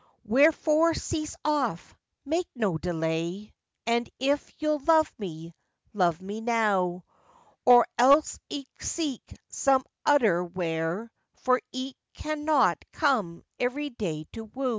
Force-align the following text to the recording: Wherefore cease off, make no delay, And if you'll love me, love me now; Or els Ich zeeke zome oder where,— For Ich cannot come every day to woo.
Wherefore 0.25 0.95
cease 0.95 1.35
off, 1.45 1.95
make 2.25 2.47
no 2.55 2.79
delay, 2.79 3.53
And 3.85 4.09
if 4.19 4.51
you'll 4.57 4.79
love 4.87 5.13
me, 5.19 5.53
love 5.93 6.19
me 6.23 6.41
now; 6.41 7.03
Or 7.67 7.85
els 7.99 8.39
Ich 8.49 8.67
zeeke 8.81 9.35
zome 9.53 9.83
oder 10.03 10.43
where,— 10.43 11.11
For 11.35 11.61
Ich 11.71 11.95
cannot 12.15 12.83
come 12.91 13.43
every 13.59 13.91
day 13.91 14.23
to 14.31 14.45
woo. 14.45 14.69